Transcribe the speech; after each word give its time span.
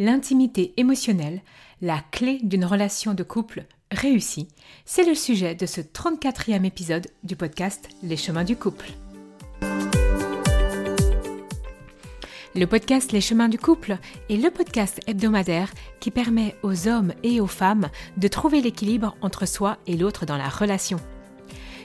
L'intimité 0.00 0.74
émotionnelle, 0.76 1.42
la 1.82 1.98
clé 2.12 2.38
d'une 2.44 2.64
relation 2.64 3.14
de 3.14 3.24
couple 3.24 3.64
réussie, 3.90 4.46
c'est 4.84 5.04
le 5.04 5.16
sujet 5.16 5.56
de 5.56 5.66
ce 5.66 5.80
34e 5.80 6.64
épisode 6.64 7.08
du 7.24 7.34
podcast 7.34 7.88
Les 8.04 8.16
chemins 8.16 8.44
du 8.44 8.54
couple. 8.54 8.92
Le 12.54 12.64
podcast 12.66 13.10
Les 13.10 13.20
chemins 13.20 13.48
du 13.48 13.58
couple 13.58 13.98
est 14.30 14.36
le 14.36 14.52
podcast 14.52 15.00
hebdomadaire 15.08 15.72
qui 15.98 16.12
permet 16.12 16.54
aux 16.62 16.86
hommes 16.86 17.12
et 17.24 17.40
aux 17.40 17.48
femmes 17.48 17.88
de 18.18 18.28
trouver 18.28 18.60
l'équilibre 18.60 19.16
entre 19.20 19.46
soi 19.46 19.78
et 19.88 19.96
l'autre 19.96 20.26
dans 20.26 20.36
la 20.36 20.48
relation. 20.48 21.00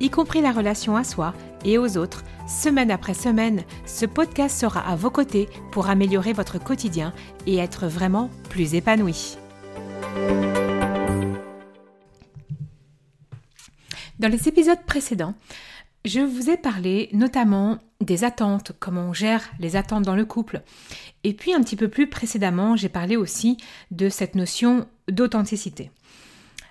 y 0.00 0.10
compris 0.10 0.40
la 0.40 0.52
relation 0.52 0.96
à 0.96 1.04
soi 1.04 1.34
et 1.64 1.78
aux 1.78 1.96
autres, 1.96 2.24
semaine 2.46 2.90
après 2.90 3.14
semaine, 3.14 3.64
ce 3.84 4.06
podcast 4.06 4.58
sera 4.58 4.80
à 4.80 4.96
vos 4.96 5.10
côtés 5.10 5.48
pour 5.72 5.88
améliorer 5.88 6.32
votre 6.32 6.62
quotidien 6.62 7.12
et 7.46 7.56
être 7.56 7.86
vraiment 7.86 8.30
plus 8.48 8.74
épanoui. 8.74 9.36
Dans 14.18 14.28
les 14.28 14.48
épisodes 14.48 14.82
précédents, 14.84 15.34
je 16.04 16.20
vous 16.20 16.50
ai 16.50 16.56
parlé 16.56 17.08
notamment 17.12 17.78
des 18.00 18.24
attentes, 18.24 18.72
comment 18.78 19.08
on 19.08 19.12
gère 19.12 19.50
les 19.58 19.76
attentes 19.76 20.04
dans 20.04 20.16
le 20.16 20.24
couple. 20.24 20.62
Et 21.24 21.34
puis 21.34 21.52
un 21.52 21.62
petit 21.62 21.76
peu 21.76 21.88
plus 21.88 22.08
précédemment, 22.08 22.76
j'ai 22.76 22.88
parlé 22.88 23.16
aussi 23.16 23.56
de 23.90 24.08
cette 24.08 24.34
notion 24.34 24.86
d'authenticité. 25.08 25.90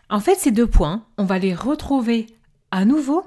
En 0.10 0.22
fait, 0.22 0.36
ces 0.36 0.52
deux 0.52 0.68
points, 0.68 1.06
on 1.18 1.26
va 1.26 1.38
les 1.38 1.54
retrouver 1.54 2.28
à 2.72 2.86
nouveau, 2.86 3.26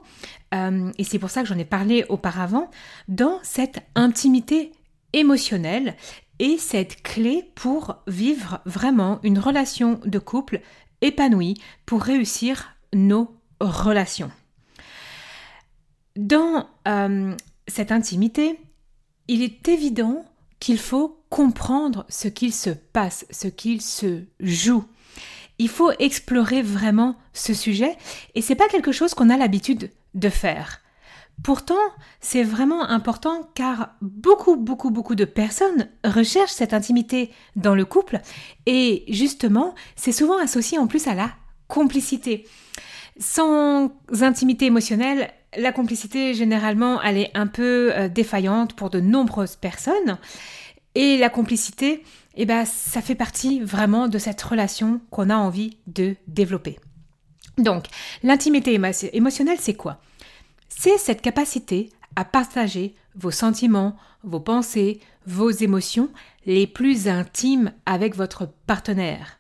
euh, 0.55 0.92
et 0.98 1.05
c'est 1.05 1.19
pour 1.19 1.30
ça 1.30 1.42
que 1.42 1.48
j'en 1.48 1.58
ai 1.58 1.64
parlé 1.64 2.05
auparavant, 2.08 2.70
dans 3.08 3.38
cette 3.42 3.80
intimité 3.94 4.72
émotionnelle 5.12 5.97
et 6.38 6.58
cette 6.58 7.02
clé 7.02 7.50
pour 7.55 7.97
vivre 8.06 8.60
vraiment 8.64 9.20
une 9.22 9.38
relation 9.38 10.00
de 10.05 10.19
couple 10.19 10.60
épanouie, 11.00 11.55
pour 11.86 12.02
réussir 12.02 12.77
nos 12.92 13.34
relations. 13.60 14.30
Dans 16.16 16.69
euh, 16.88 17.34
cette 17.69 17.92
intimité, 17.92 18.58
il 19.28 19.42
est 19.42 19.69
évident 19.69 20.25
qu'il 20.58 20.78
faut 20.78 21.25
comprendre 21.30 22.04
ce 22.08 22.28
qu'il 22.28 22.52
se 22.52 22.70
passe, 22.70 23.27
ce 23.30 23.48
qu'il 23.48 23.80
se 23.80 24.25
joue 24.41 24.84
il 25.61 25.69
faut 25.69 25.92
explorer 25.98 26.62
vraiment 26.62 27.16
ce 27.34 27.53
sujet 27.53 27.94
et 28.34 28.41
c'est 28.41 28.55
pas 28.55 28.69
quelque 28.69 28.92
chose 28.92 29.12
qu'on 29.12 29.28
a 29.28 29.36
l'habitude 29.36 29.91
de 30.14 30.28
faire. 30.30 30.80
Pourtant, 31.44 31.75
c'est 32.20 32.42
vraiment 32.42 32.83
important 32.84 33.50
car 33.55 33.91
beaucoup, 34.00 34.56
beaucoup, 34.56 34.91
beaucoup 34.91 35.14
de 35.14 35.27
personnes 35.27 35.88
recherchent 36.03 36.53
cette 36.53 36.72
intimité 36.72 37.31
dans 37.56 37.75
le 37.75 37.84
couple 37.84 38.20
et 38.64 39.05
justement, 39.08 39.75
c'est 39.97 40.12
souvent 40.12 40.38
associé 40.38 40.78
en 40.78 40.86
plus 40.86 41.06
à 41.06 41.14
la 41.14 41.31
complicité. 41.69 42.48
Sans 43.19 43.92
intimité 44.22 44.64
émotionnelle, 44.64 45.31
la 45.58 45.72
complicité, 45.72 46.33
généralement, 46.33 47.03
elle 47.03 47.19
est 47.19 47.31
un 47.34 47.47
peu 47.47 47.93
euh, 47.94 48.09
défaillante 48.09 48.72
pour 48.75 48.88
de 48.88 49.00
nombreuses 49.00 49.56
personnes. 49.56 50.16
Et 50.94 51.19
la 51.19 51.28
complicité, 51.28 52.03
eh 52.36 52.46
ben, 52.46 52.64
ça 52.64 53.02
fait 53.02 53.14
partie 53.14 53.60
vraiment 53.60 54.08
de 54.08 54.18
cette 54.18 54.41
relation 54.42 55.00
qu'on 55.10 55.30
a 55.30 55.36
envie 55.36 55.76
de 55.86 56.16
développer. 56.26 56.78
Donc, 57.58 57.86
l'intimité 58.22 58.78
émotionnelle, 59.12 59.58
c'est 59.60 59.74
quoi? 59.74 60.00
C'est 60.69 60.98
cette 60.98 61.20
capacité 61.20 61.90
à 62.16 62.24
partager 62.24 62.94
vos 63.14 63.30
sentiments, 63.30 63.96
vos 64.22 64.40
pensées, 64.40 65.00
vos 65.26 65.50
émotions 65.50 66.08
les 66.46 66.66
plus 66.66 67.08
intimes 67.08 67.72
avec 67.86 68.16
votre 68.16 68.48
partenaire. 68.66 69.38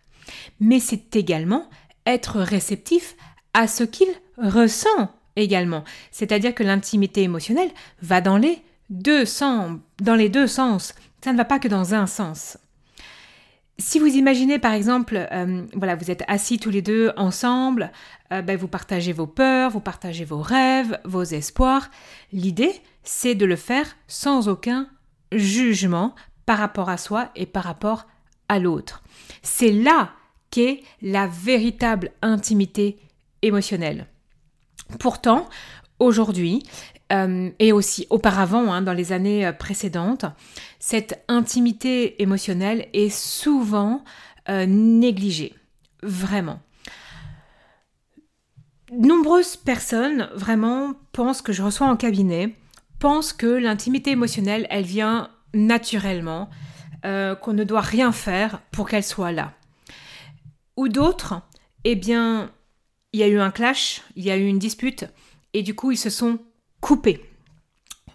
Mais 0.60 0.80
c'est 0.80 1.16
également 1.16 1.68
être 2.06 2.40
réceptif 2.40 3.16
à 3.54 3.66
ce 3.66 3.84
qu'il 3.84 4.08
ressent 4.36 5.10
également. 5.36 5.84
C'est-à-dire 6.10 6.54
que 6.54 6.62
l'intimité 6.62 7.22
émotionnelle 7.22 7.70
va 8.02 8.20
dans 8.20 8.36
les 8.36 8.62
deux 8.90 9.24
sens, 9.24 9.78
dans 10.00 10.14
les 10.14 10.28
deux 10.28 10.46
sens. 10.46 10.94
Ça 11.24 11.32
ne 11.32 11.36
va 11.36 11.44
pas 11.44 11.58
que 11.58 11.68
dans 11.68 11.94
un 11.94 12.06
sens. 12.06 12.58
Si 13.80 13.98
vous 13.98 14.08
imaginez 14.08 14.58
par 14.58 14.74
exemple, 14.74 15.26
euh, 15.32 15.66
voilà, 15.74 15.96
vous 15.96 16.10
êtes 16.10 16.22
assis 16.28 16.58
tous 16.58 16.68
les 16.68 16.82
deux 16.82 17.12
ensemble, 17.16 17.90
euh, 18.30 18.42
ben, 18.42 18.56
vous 18.56 18.68
partagez 18.68 19.14
vos 19.14 19.26
peurs, 19.26 19.70
vous 19.70 19.80
partagez 19.80 20.26
vos 20.26 20.42
rêves, 20.42 21.00
vos 21.04 21.22
espoirs. 21.22 21.90
L'idée, 22.32 22.72
c'est 23.04 23.34
de 23.34 23.46
le 23.46 23.56
faire 23.56 23.96
sans 24.06 24.48
aucun 24.48 24.88
jugement 25.32 26.14
par 26.44 26.58
rapport 26.58 26.90
à 26.90 26.98
soi 26.98 27.30
et 27.36 27.46
par 27.46 27.64
rapport 27.64 28.06
à 28.48 28.58
l'autre. 28.58 29.02
C'est 29.42 29.72
là 29.72 30.10
qu'est 30.50 30.82
la 31.00 31.26
véritable 31.26 32.10
intimité 32.20 32.98
émotionnelle. 33.40 34.08
Pourtant, 34.98 35.48
aujourd'hui, 35.98 36.64
euh, 37.12 37.50
et 37.58 37.72
aussi 37.72 38.06
auparavant, 38.08 38.72
hein, 38.72 38.82
dans 38.82 38.92
les 38.92 39.12
années 39.12 39.44
euh, 39.44 39.52
précédentes, 39.52 40.26
cette 40.78 41.24
intimité 41.26 42.22
émotionnelle 42.22 42.86
est 42.92 43.10
souvent 43.10 44.04
euh, 44.48 44.64
négligée. 44.66 45.54
Vraiment. 46.02 46.60
Nombreuses 48.92 49.56
personnes, 49.56 50.28
vraiment, 50.34 50.94
pensent 51.12 51.42
que 51.42 51.52
je 51.52 51.62
reçois 51.62 51.88
en 51.88 51.96
cabinet, 51.96 52.54
pensent 53.00 53.32
que 53.32 53.46
l'intimité 53.46 54.10
émotionnelle, 54.12 54.66
elle 54.70 54.84
vient 54.84 55.30
naturellement, 55.54 56.48
qu'on 57.02 57.54
ne 57.54 57.64
doit 57.64 57.80
rien 57.80 58.12
faire 58.12 58.60
pour 58.72 58.88
qu'elle 58.88 59.04
soit 59.04 59.32
là. 59.32 59.54
Ou 60.76 60.88
d'autres, 60.88 61.40
eh 61.84 61.94
bien, 61.94 62.50
il 63.12 63.20
y 63.20 63.22
a 63.22 63.28
eu 63.28 63.38
un 63.38 63.50
clash, 63.50 64.02
il 64.16 64.24
y 64.24 64.30
a 64.30 64.36
eu 64.36 64.46
une 64.46 64.58
dispute, 64.58 65.06
et 65.54 65.62
du 65.62 65.74
coup, 65.74 65.92
ils 65.92 65.96
se 65.96 66.10
sont 66.10 66.40
couper. 66.80 67.24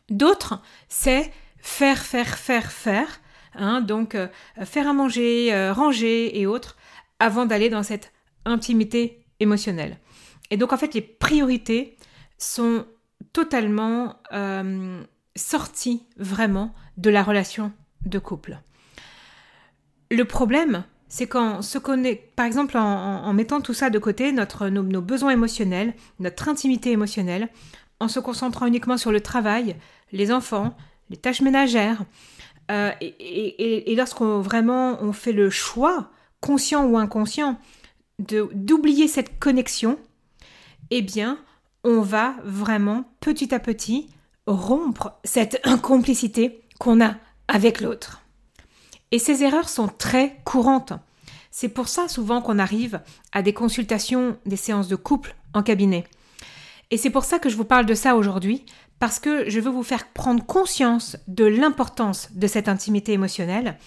D'autres, 0.10 0.62
c'est 0.88 1.32
faire, 1.58 1.98
faire, 1.98 2.38
faire, 2.38 2.72
faire. 2.72 3.22
Hein, 3.56 3.82
donc, 3.82 4.16
euh, 4.16 4.28
faire 4.64 4.88
à 4.88 4.94
manger, 4.94 5.54
euh, 5.54 5.74
ranger 5.74 6.40
et 6.40 6.46
autres, 6.46 6.78
avant 7.20 7.46
d'aller 7.46 7.70
dans 7.70 7.84
cette 7.84 8.12
intimité 8.46 9.26
émotionnelle. 9.40 9.98
Et 10.52 10.58
donc, 10.58 10.74
en 10.74 10.78
fait, 10.78 10.94
les 10.94 11.02
priorités 11.02 11.98
sont 12.38 12.86
totalement 13.34 14.18
euh, 14.34 15.02
sorties 15.36 16.04
vraiment 16.18 16.74
de 16.98 17.10
la 17.10 17.24
relation 17.24 17.72
de 18.06 18.20
couple. 18.20 18.60
Le 20.12 20.24
problème, 20.26 20.84
c'est 21.08 21.28
quand 21.28 21.62
se 21.62 21.78
connaît, 21.78 22.16
par 22.36 22.46
exemple, 22.46 22.78
en, 22.78 23.34
mettant 23.34 23.62
tout 23.62 23.74
ça 23.74 23.90
de 23.90 23.98
côté, 24.00 24.32
nos 24.34 25.02
besoins 25.02 25.32
émotionnels, 25.32 25.94
notre 26.20 26.50
intimité 26.50 26.92
émotionnelle, 26.92 27.50
en 28.00 28.08
se 28.08 28.20
concentrant 28.20 28.66
uniquement 28.66 28.98
sur 28.98 29.12
le 29.12 29.22
travail, 29.22 29.76
les 30.12 30.32
enfants, 30.32 30.76
les 31.10 31.18
tâches 31.18 31.42
ménagères. 31.42 32.04
Euh, 32.72 32.92
et, 33.00 33.94
lorsqu'on 33.96 34.42
vraiment 34.42 34.98
on 35.02 35.14
fait 35.14 35.32
le 35.32 35.50
choix, 35.50 36.10
conscient 36.42 36.86
ou 36.86 36.98
inconscient, 36.98 37.60
d'oublier 38.20 39.08
cette 39.08 39.40
connexion, 39.40 40.00
eh 40.90 41.02
bien, 41.02 41.38
on 41.84 42.02
va 42.02 42.36
vraiment 42.44 43.06
petit 43.20 43.54
à 43.54 43.60
petit 43.60 44.10
rompre 44.48 45.14
cette 45.24 45.62
complicité 45.82 46.62
qu'on 46.80 47.02
a 47.02 47.16
avec 47.48 47.82
l'autre. 47.82 48.22
Et 49.12 49.20
ces 49.20 49.44
erreurs 49.44 49.70
sont 49.70 49.88
très 49.88 50.42
courantes. 50.44 50.94
C'est 51.52 51.70
pour 51.70 51.88
ça 51.88 52.08
souvent 52.08 52.42
qu'on 52.42 52.60
arrive 52.60 53.00
à 53.32 53.42
des 53.42 53.54
consultations, 53.54 54.38
des 54.46 54.58
séances 54.58 54.88
de 54.88 54.96
couple 54.96 55.36
en 55.54 55.64
cabinet. 55.64 56.06
Et 56.92 56.98
c'est 56.98 57.10
pour 57.10 57.24
ça 57.24 57.40
que 57.40 57.50
je 57.50 57.58
vous 57.58 57.66
parle 57.66 57.86
de 57.86 57.94
ça 57.94 58.16
aujourd'hui, 58.16 58.66
parce 59.00 59.20
que 59.20 59.50
je 59.50 59.60
veux 59.60 59.72
vous 59.72 59.84
faire 59.84 60.08
prendre 60.08 60.46
conscience 60.46 61.18
de 61.28 61.46
l'importance 61.46 62.30
de 62.34 62.48
cette 62.48 62.70
intimité 62.70 63.14
émotionnelle 63.14 63.78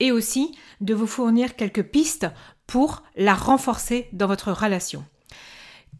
et 0.00 0.12
aussi 0.12 0.56
de 0.80 0.94
vous 0.94 1.06
fournir 1.06 1.56
quelques 1.56 1.84
pistes 1.84 2.26
pour 2.66 3.02
la 3.16 3.34
renforcer 3.34 4.08
dans 4.12 4.26
votre 4.26 4.52
relation. 4.52 5.04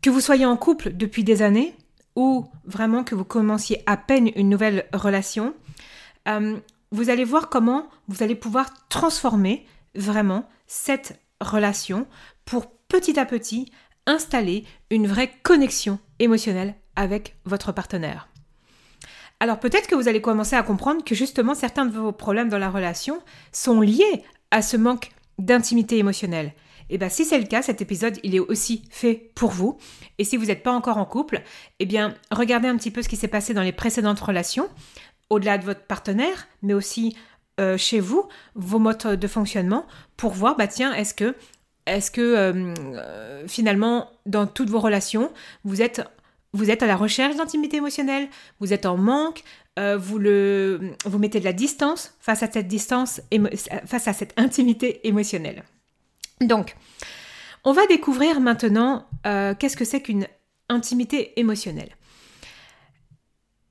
Que 0.03 0.11
vous 0.11 0.20
soyez 0.20 0.47
en 0.47 0.56
couple 0.56 0.93
depuis 0.93 1.25
des 1.25 1.43
années 1.43 1.76
ou 2.17 2.47
vraiment 2.64 3.05
que 3.05 3.14
vous 3.14 3.25
commenciez 3.25 3.82
à 3.87 3.97
peine 3.97 4.31
une 4.37 4.49
nouvelle 4.49 4.87
relation, 4.93 5.55
euh, 6.29 6.56
vous 6.91 7.11
allez 7.11 7.25
voir 7.25 7.49
comment 7.49 7.88
vous 8.09 8.23
allez 8.23 8.35
pouvoir 8.35 8.88
transformer 8.88 9.67
vraiment 9.94 10.49
cette 10.67 11.20
relation 11.41 12.06
pour 12.44 12.70
petit 12.88 13.19
à 13.19 13.26
petit 13.26 13.70
installer 14.06 14.64
une 14.91 15.06
vraie 15.06 15.32
connexion 15.43 15.99
émotionnelle 16.19 16.75
avec 16.97 17.37
votre 17.44 17.73
partenaire. 17.73 18.29
Alors 19.38 19.61
peut-être 19.61 19.87
que 19.87 19.94
vous 19.94 20.08
allez 20.08 20.20
commencer 20.20 20.56
à 20.56 20.62
comprendre 20.62 21.05
que 21.05 21.14
justement 21.14 21.55
certains 21.55 21.87
de 21.87 21.97
vos 21.97 22.12
problèmes 22.12 22.49
dans 22.49 22.58
la 22.58 22.70
relation 22.70 23.20
sont 23.53 23.81
liés 23.81 24.25
à 24.50 24.62
ce 24.62 24.76
manque 24.76 25.11
d'intimité 25.38 25.99
émotionnelle. 25.99 26.53
Et 26.88 26.94
eh 26.94 26.99
bien 26.99 27.08
si 27.08 27.25
c'est 27.25 27.38
le 27.38 27.47
cas, 27.47 27.62
cet 27.62 27.82
épisode 27.82 28.19
il 28.23 28.35
est 28.35 28.41
aussi 28.41 28.85
fait 28.91 29.31
pour 29.35 29.50
vous. 29.50 29.76
Et 30.19 30.25
si 30.25 30.37
vous 30.37 30.47
n'êtes 30.47 30.62
pas 30.62 30.73
encore 30.73 30.99
en 30.99 31.05
couple, 31.05 31.43
eh 31.81 31.85
bien 31.85 32.14
regardez 32.31 32.69
un 32.69 32.76
petit 32.76 32.93
peu 32.93 33.02
ce 33.02 33.09
qui 33.09 33.17
s'est 33.17 33.29
passé 33.29 33.55
dans 33.55 33.62
les 33.62 33.73
précédentes 33.73 34.20
relations, 34.20 34.70
au-delà 35.29 35.59
de 35.59 35.64
votre 35.64 35.82
partenaire, 35.82 36.47
mais 36.62 36.75
aussi 36.75 37.17
euh, 37.59 37.76
chez 37.76 38.00
vous, 38.00 38.29
vos 38.55 38.79
modes 38.79 39.02
de 39.02 39.26
fonctionnement, 39.26 39.87
pour 40.19 40.32
voir, 40.32 40.56
bah 40.56 40.67
tiens, 40.67 40.93
est-ce 40.93 41.14
que, 41.14 41.35
est-ce 41.87 42.11
que 42.11 42.21
euh, 42.21 42.75
euh, 42.94 43.49
finalement 43.49 44.11
dans 44.27 44.47
toutes 44.47 44.71
vos 44.71 44.81
relations, 44.81 45.33
vous 45.65 45.81
êtes 45.81 46.03
à 46.83 46.87
la 46.87 46.97
recherche 46.97 47.37
d'intimité 47.37 47.77
émotionnelle, 47.77 48.29
vous 48.61 48.73
êtes 48.73 48.87
en 48.87 48.97
manque, 48.97 49.43
euh, 49.79 49.97
vous, 49.97 50.19
mettez 51.19 51.38
de 51.41 51.44
la 51.44 51.53
distance 51.53 52.15
face 52.21 52.43
à 52.43 52.50
cette 52.50 52.69
distance, 52.69 53.21
face 53.87 54.09
à 54.09 54.12
cette 54.12 54.33
intimité 54.37 55.06
émotionnelle. 55.06 55.62
Donc, 56.41 56.77
on 57.65 57.73
va 57.73 57.87
découvrir 57.87 58.41
maintenant 58.41 59.06
qu'est-ce 59.25 59.77
que 59.77 59.85
c'est 59.85 60.00
qu'une 60.00 60.27
intimité 60.69 61.38
émotionnelle. 61.38 61.91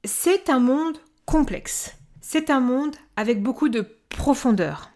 C'est 0.04 0.50
un 0.50 0.60
monde 0.60 0.98
complexe. 1.26 1.96
C'est 2.22 2.50
un 2.50 2.60
monde 2.60 2.96
avec 3.16 3.42
beaucoup 3.42 3.70
de 3.70 3.88
profondeur. 4.10 4.92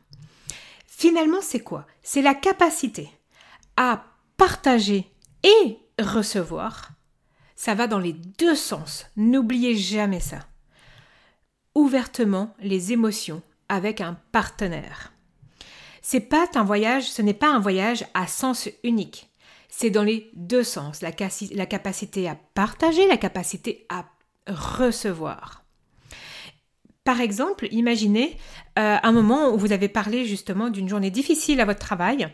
Finalement, 1.00 1.40
c'est 1.42 1.62
quoi? 1.62 1.88
C'est 2.04 2.22
la 2.22 2.36
capacité 2.36 3.10
à 3.78 4.04
partager 4.36 5.10
et 5.44 5.78
recevoir 5.98 6.92
ça 7.56 7.74
va 7.74 7.88
dans 7.88 8.00
les 8.00 8.12
deux 8.12 8.56
sens. 8.56 9.06
N'oubliez 9.16 9.78
jamais 9.78 10.19
ça. 10.19 10.40
Ouvertement 11.74 12.54
les 12.60 12.92
émotions 12.92 13.42
avec 13.69 14.01
un 14.01 14.18
partenaire. 14.34 15.13
C'est 16.01 16.19
pas 16.19 16.48
un 16.56 16.66
voyage, 16.66 17.10
ce 17.10 17.22
n'est 17.22 17.34
pas 17.34 17.54
un 17.54 17.60
voyage 17.60 18.06
à 18.13 18.28
sens 18.28 18.68
unique. 18.84 19.30
C'est 19.69 19.90
dans 19.92 20.04
les 20.04 20.30
deux 20.36 20.66
sens, 20.66 21.02
la, 21.02 21.12
la 21.52 21.66
capacité 21.66 22.28
à 22.28 22.36
partager, 22.36 23.07
la 23.07 23.18
capacité 23.18 23.86
à 23.88 24.06
recevoir. 24.48 25.63
Par 27.09 27.21
exemple, 27.21 27.67
imaginez 27.71 28.38
euh, 28.77 28.97
un 29.01 29.11
moment 29.11 29.51
où 29.51 29.57
vous 29.57 29.71
avez 29.71 29.89
parlé 29.89 30.27
justement 30.27 30.69
d'une 30.69 30.88
journée 30.88 31.09
difficile 31.09 31.59
à 31.59 31.65
votre 31.65 31.79
travail 31.79 32.27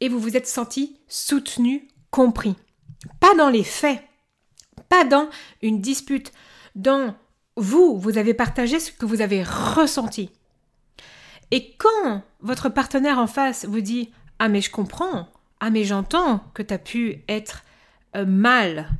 et 0.00 0.08
vous 0.08 0.20
vous 0.20 0.36
êtes 0.36 0.46
senti 0.46 1.00
soutenu, 1.08 1.88
compris. 2.12 2.54
Pas 3.18 3.34
dans 3.34 3.48
les 3.48 3.64
faits, 3.64 4.00
pas 4.88 5.02
dans 5.02 5.28
une 5.62 5.80
dispute, 5.80 6.30
dans 6.76 7.16
vous, 7.56 7.98
vous 7.98 8.16
avez 8.16 8.34
partagé 8.34 8.78
ce 8.78 8.92
que 8.92 9.04
vous 9.04 9.20
avez 9.20 9.42
ressenti. 9.42 10.30
Et 11.50 11.72
quand 11.76 12.22
votre 12.38 12.68
partenaire 12.68 13.18
en 13.18 13.26
face 13.26 13.64
vous 13.64 13.80
dit 13.80 14.12
Ah 14.38 14.48
mais 14.48 14.60
je 14.60 14.70
comprends, 14.70 15.26
ah 15.58 15.70
mais 15.70 15.82
j'entends 15.82 16.40
que 16.54 16.62
tu 16.62 16.72
as 16.72 16.78
pu 16.78 17.24
être 17.28 17.64
euh, 18.14 18.24
mal, 18.24 18.90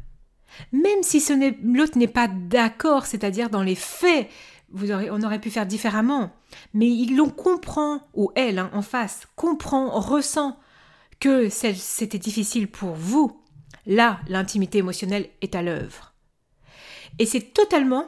même 0.72 1.02
si 1.02 1.22
l'autre 1.62 1.98
n'est 1.98 2.08
pas 2.08 2.26
d'accord, 2.26 3.06
c'est-à-dire 3.06 3.48
dans 3.48 3.62
les 3.62 3.76
faits, 3.76 4.28
vous 4.74 4.92
aurez, 4.92 5.10
on 5.10 5.22
aurait 5.22 5.40
pu 5.40 5.50
faire 5.50 5.66
différemment, 5.66 6.32
mais 6.74 6.88
il 6.88 7.16
l'on 7.16 7.30
comprend, 7.30 8.00
ou 8.12 8.30
elle 8.34 8.58
hein, 8.58 8.70
en 8.74 8.82
face, 8.82 9.26
comprend, 9.36 9.88
ressent 9.98 10.58
que 11.20 11.48
c'était 11.48 12.18
difficile 12.18 12.68
pour 12.68 12.94
vous, 12.94 13.44
Là, 13.86 14.20
l'intimité 14.28 14.78
émotionnelle 14.78 15.28
est 15.40 15.54
à 15.54 15.62
l'œuvre. 15.62 16.14
Et 17.18 17.26
c'est 17.26 17.52
totalement, 17.52 18.06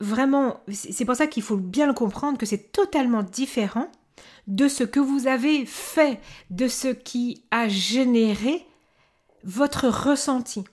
vraiment, 0.00 0.60
c'est 0.70 1.04
pour 1.04 1.16
ça 1.16 1.26
qu'il 1.26 1.42
faut 1.42 1.56
bien 1.56 1.86
le 1.86 1.92
comprendre, 1.92 2.38
que 2.38 2.46
c'est 2.46 2.72
totalement 2.72 3.22
différent 3.22 3.90
de 4.46 4.68
ce 4.68 4.84
que 4.84 5.00
vous 5.00 5.26
avez 5.26 5.66
fait, 5.66 6.20
de 6.50 6.68
ce 6.68 6.88
qui 6.88 7.44
a 7.50 7.68
généré 7.68 8.64
votre 9.44 9.88
ressenti. 9.88 10.64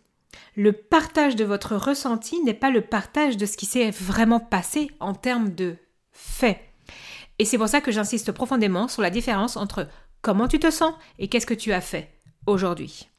Le 0.55 0.71
partage 0.71 1.35
de 1.35 1.43
votre 1.43 1.75
ressenti 1.75 2.41
n'est 2.41 2.53
pas 2.53 2.69
le 2.69 2.81
partage 2.81 3.37
de 3.37 3.45
ce 3.45 3.57
qui 3.57 3.65
s'est 3.65 3.91
vraiment 3.91 4.39
passé 4.39 4.91
en 4.99 5.13
termes 5.13 5.53
de 5.53 5.75
faits. 6.11 6.59
Et 7.39 7.45
c'est 7.45 7.57
pour 7.57 7.67
ça 7.67 7.81
que 7.81 7.91
j'insiste 7.91 8.31
profondément 8.31 8.87
sur 8.87 9.01
la 9.01 9.09
différence 9.09 9.57
entre 9.57 9.87
comment 10.21 10.47
tu 10.47 10.59
te 10.59 10.71
sens 10.71 10.93
et 11.19 11.27
qu'est-ce 11.27 11.45
que 11.45 11.53
tu 11.53 11.73
as 11.73 11.81
fait 11.81 12.09
aujourd'hui. 12.47 13.09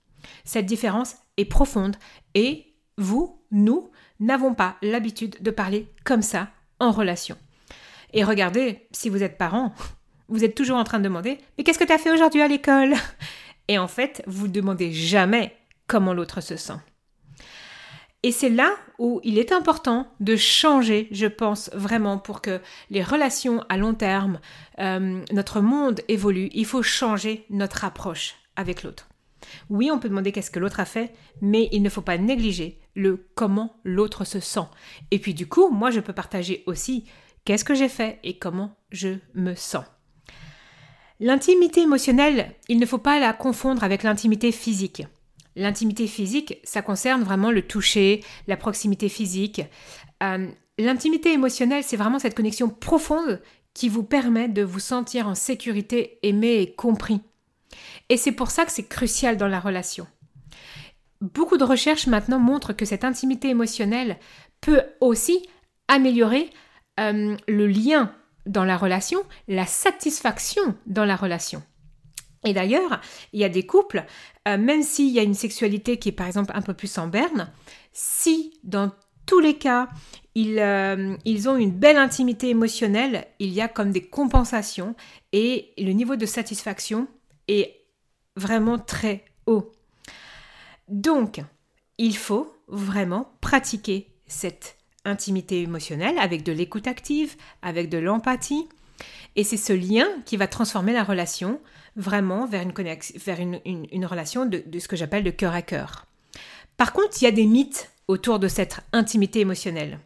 Cette 0.44 0.66
différence 0.66 1.16
est 1.36 1.44
profonde 1.44 1.96
et 2.34 2.74
vous, 2.96 3.42
nous, 3.50 3.90
n'avons 4.20 4.54
pas 4.54 4.76
l'habitude 4.82 5.36
de 5.40 5.50
parler 5.50 5.88
comme 6.04 6.22
ça 6.22 6.48
en 6.80 6.90
relation. 6.90 7.36
Et 8.12 8.24
regardez, 8.24 8.88
si 8.92 9.08
vous 9.08 9.22
êtes 9.22 9.38
parent, 9.38 9.74
vous 10.28 10.44
êtes 10.44 10.54
toujours 10.54 10.78
en 10.78 10.84
train 10.84 10.98
de 10.98 11.04
demander 11.04 11.38
Mais 11.58 11.64
qu'est-ce 11.64 11.78
que 11.78 11.84
tu 11.84 11.92
as 11.92 11.98
fait 11.98 12.12
aujourd'hui 12.12 12.42
à 12.42 12.48
l'école? 12.48 12.94
Et 13.68 13.78
en 13.78 13.88
fait, 13.88 14.22
vous 14.26 14.46
ne 14.46 14.52
demandez 14.52 14.92
jamais 14.92 15.54
comment 15.86 16.14
l'autre 16.14 16.40
se 16.40 16.56
sent. 16.56 16.78
Et 18.26 18.32
c'est 18.32 18.48
là 18.48 18.74
où 18.98 19.20
il 19.22 19.38
est 19.38 19.52
important 19.52 20.08
de 20.18 20.34
changer, 20.34 21.06
je 21.12 21.28
pense 21.28 21.70
vraiment, 21.72 22.18
pour 22.18 22.40
que 22.40 22.60
les 22.90 23.04
relations 23.04 23.62
à 23.68 23.76
long 23.76 23.94
terme, 23.94 24.40
euh, 24.80 25.22
notre 25.30 25.60
monde 25.60 26.00
évolue, 26.08 26.50
il 26.52 26.66
faut 26.66 26.82
changer 26.82 27.46
notre 27.50 27.84
approche 27.84 28.34
avec 28.56 28.82
l'autre. 28.82 29.08
Oui, 29.70 29.92
on 29.92 30.00
peut 30.00 30.08
demander 30.08 30.32
qu'est-ce 30.32 30.50
que 30.50 30.58
l'autre 30.58 30.80
a 30.80 30.84
fait, 30.84 31.12
mais 31.40 31.68
il 31.70 31.82
ne 31.82 31.88
faut 31.88 32.00
pas 32.00 32.18
négliger 32.18 32.80
le 32.96 33.28
comment 33.36 33.76
l'autre 33.84 34.24
se 34.24 34.40
sent. 34.40 34.66
Et 35.12 35.20
puis 35.20 35.32
du 35.32 35.46
coup, 35.46 35.68
moi, 35.68 35.92
je 35.92 36.00
peux 36.00 36.12
partager 36.12 36.64
aussi 36.66 37.04
qu'est-ce 37.44 37.64
que 37.64 37.76
j'ai 37.76 37.88
fait 37.88 38.18
et 38.24 38.38
comment 38.38 38.76
je 38.90 39.10
me 39.34 39.54
sens. 39.54 39.84
L'intimité 41.20 41.82
émotionnelle, 41.82 42.56
il 42.68 42.80
ne 42.80 42.86
faut 42.86 42.98
pas 42.98 43.20
la 43.20 43.32
confondre 43.32 43.84
avec 43.84 44.02
l'intimité 44.02 44.50
physique. 44.50 45.04
L'intimité 45.56 46.06
physique, 46.06 46.58
ça 46.64 46.82
concerne 46.82 47.22
vraiment 47.22 47.50
le 47.50 47.62
toucher, 47.62 48.22
la 48.46 48.58
proximité 48.58 49.08
physique. 49.08 49.62
Euh, 50.22 50.48
l'intimité 50.78 51.32
émotionnelle, 51.32 51.82
c'est 51.82 51.96
vraiment 51.96 52.18
cette 52.18 52.36
connexion 52.36 52.68
profonde 52.68 53.40
qui 53.72 53.88
vous 53.88 54.02
permet 54.02 54.48
de 54.48 54.62
vous 54.62 54.80
sentir 54.80 55.26
en 55.28 55.34
sécurité, 55.34 56.18
aimé 56.22 56.60
et 56.60 56.74
compris. 56.74 57.20
Et 58.08 58.16
c'est 58.16 58.32
pour 58.32 58.50
ça 58.50 58.66
que 58.66 58.72
c'est 58.72 58.86
crucial 58.86 59.36
dans 59.36 59.48
la 59.48 59.60
relation. 59.60 60.06
Beaucoup 61.22 61.56
de 61.56 61.64
recherches 61.64 62.06
maintenant 62.06 62.38
montrent 62.38 62.74
que 62.74 62.84
cette 62.84 63.04
intimité 63.04 63.48
émotionnelle 63.48 64.18
peut 64.60 64.82
aussi 65.00 65.48
améliorer 65.88 66.50
euh, 67.00 67.36
le 67.48 67.66
lien 67.66 68.12
dans 68.44 68.64
la 68.64 68.76
relation, 68.76 69.20
la 69.48 69.66
satisfaction 69.66 70.74
dans 70.86 71.04
la 71.04 71.16
relation. 71.16 71.62
Et 72.44 72.52
d'ailleurs, 72.52 73.00
il 73.32 73.40
y 73.40 73.44
a 73.44 73.48
des 73.48 73.66
couples, 73.66 74.04
euh, 74.46 74.58
même 74.58 74.82
s'il 74.82 75.10
y 75.10 75.18
a 75.18 75.22
une 75.22 75.34
sexualité 75.34 75.98
qui 75.98 76.10
est 76.10 76.12
par 76.12 76.26
exemple 76.26 76.52
un 76.54 76.62
peu 76.62 76.74
plus 76.74 76.98
en 76.98 77.08
berne, 77.08 77.50
si 77.92 78.58
dans 78.62 78.92
tous 79.26 79.40
les 79.40 79.54
cas, 79.54 79.88
euh, 80.36 81.16
ils, 81.24 81.48
ont 81.48 81.56
une 81.56 81.72
belle 81.72 81.96
intimité 81.96 82.48
émotionnelle, 82.48 83.26
il 83.38 83.52
y 83.52 83.60
a 83.60 83.68
comme 83.68 83.90
des 83.90 84.06
compensations 84.06 84.94
et 85.32 85.72
le 85.78 85.92
niveau 85.92 86.16
de 86.16 86.26
satisfaction 86.26 87.08
est 87.48 87.74
vraiment 88.36 88.78
très 88.78 89.24
haut. 89.46 89.72
Donc, 90.88 91.40
il 91.98 92.16
faut 92.16 92.54
vraiment 92.68 93.32
pratiquer 93.40 94.08
cette 94.26 94.76
intimité 95.04 95.62
émotionnelle 95.62 96.18
avec 96.18 96.42
de 96.42 96.52
l'écoute 96.52 96.86
active, 96.86 97.34
avec 97.62 97.88
de 97.88 97.98
l'empathie. 97.98 98.68
Et 99.36 99.44
c'est 99.44 99.56
ce 99.56 99.72
lien 99.72 100.06
qui 100.24 100.36
va 100.36 100.46
transformer 100.46 100.92
la 100.92 101.04
relation 101.04 101.60
vraiment 101.96 102.46
vers 102.46 102.62
une, 102.62 102.72
vers 102.72 103.40
une, 103.40 104.06
relation 104.06 104.46
de, 104.46 104.62
de 104.64 104.78
ce 104.78 104.88
que 104.88 104.96
j'appelle 104.96 105.24
de 105.24 105.30
cœur 105.30 105.54
à 105.54 105.62
cœur. 105.62 106.06
Par 106.76 106.92
contre, 106.92 107.20
il 107.20 107.24
y 107.24 107.28
a 107.28 107.32
des 107.32 107.46
mythes 107.46 107.90
autour 108.06 108.38
de 108.38 108.48
cette 108.48 108.80
intimité 108.92 109.40
émotionnelle. 109.40 109.98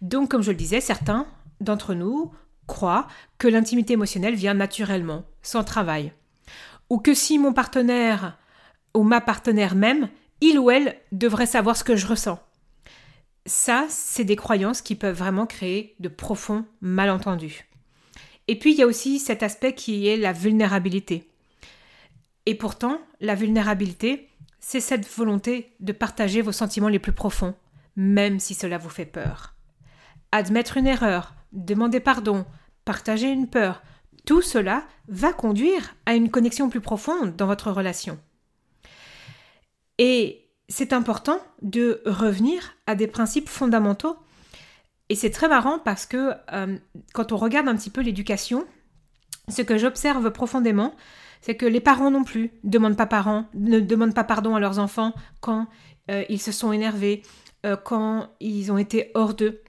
Donc, 0.00 0.30
comme 0.30 0.42
je 0.42 0.50
le 0.50 0.56
disais, 0.56 0.80
certains 0.80 1.26
d'entre 1.60 1.94
nous 1.94 2.32
croient 2.66 3.08
que 3.38 3.48
l'intimité 3.48 3.94
émotionnelle 3.94 4.34
vient 4.34 4.54
naturellement, 4.54 5.24
sans 5.42 5.64
travail 5.64 6.12
ou 6.92 6.98
que 6.98 7.14
si 7.14 7.38
mon 7.38 7.54
partenaire 7.54 8.36
ou 8.92 9.02
ma 9.02 9.22
partenaire 9.22 9.74
même, 9.74 10.10
il 10.42 10.58
ou 10.58 10.70
elle 10.70 11.00
devrait 11.10 11.46
savoir 11.46 11.74
ce 11.74 11.84
que 11.84 11.96
je 11.96 12.06
ressens. 12.06 12.38
Ça, 13.46 13.86
c'est 13.88 14.24
des 14.24 14.36
croyances 14.36 14.82
qui 14.82 14.94
peuvent 14.94 15.16
vraiment 15.16 15.46
créer 15.46 15.96
de 16.00 16.10
profonds 16.10 16.66
malentendus. 16.82 17.66
Et 18.52 18.58
puis, 18.58 18.72
il 18.72 18.78
y 18.78 18.82
a 18.82 18.86
aussi 18.86 19.18
cet 19.18 19.42
aspect 19.42 19.74
qui 19.74 20.08
est 20.08 20.18
la 20.18 20.34
vulnérabilité. 20.34 21.26
Et 22.44 22.54
pourtant, 22.54 23.00
la 23.18 23.34
vulnérabilité, 23.34 24.28
c'est 24.60 24.82
cette 24.82 25.08
volonté 25.08 25.72
de 25.80 25.92
partager 25.92 26.42
vos 26.42 26.52
sentiments 26.52 26.90
les 26.90 26.98
plus 26.98 27.14
profonds, 27.14 27.54
même 27.96 28.38
si 28.38 28.52
cela 28.52 28.76
vous 28.76 28.90
fait 28.90 29.06
peur. 29.06 29.54
Admettre 30.32 30.76
une 30.76 30.86
erreur, 30.86 31.34
demander 31.52 31.98
pardon, 31.98 32.44
partager 32.84 33.30
une 33.30 33.48
peur, 33.48 33.82
tout 34.26 34.42
cela 34.42 34.84
va 35.08 35.32
conduire 35.32 35.96
à 36.04 36.14
une 36.14 36.30
connexion 36.30 36.68
plus 36.68 36.82
profonde 36.82 37.34
dans 37.36 37.46
votre 37.46 37.70
relation. 37.70 38.18
Et 39.96 40.50
c'est 40.68 40.92
important 40.92 41.40
de 41.62 42.02
revenir 42.04 42.76
à 42.86 42.96
des 42.96 43.06
principes 43.06 43.48
fondamentaux. 43.48 44.18
Et 45.12 45.14
c'est 45.14 45.28
très 45.28 45.46
marrant 45.46 45.78
parce 45.78 46.06
que 46.06 46.32
euh, 46.54 46.78
quand 47.12 47.32
on 47.32 47.36
regarde 47.36 47.68
un 47.68 47.76
petit 47.76 47.90
peu 47.90 48.00
l'éducation, 48.00 48.64
ce 49.50 49.60
que 49.60 49.76
j'observe 49.76 50.30
profondément, 50.30 50.94
c'est 51.42 51.54
que 51.54 51.66
les 51.66 51.80
parents 51.80 52.10
non 52.10 52.24
plus 52.24 52.50
demandent 52.64 52.96
pas 52.96 53.44
ne 53.52 53.80
demandent 53.80 54.14
pas 54.14 54.24
pardon 54.24 54.56
à 54.56 54.60
leurs 54.60 54.78
enfants 54.78 55.12
quand 55.42 55.66
euh, 56.10 56.24
ils 56.30 56.40
se 56.40 56.50
sont 56.50 56.72
énervés, 56.72 57.20
euh, 57.66 57.76
quand 57.76 58.30
ils 58.40 58.72
ont 58.72 58.78
été 58.78 59.10
hors 59.12 59.34
d'eux. 59.34 59.60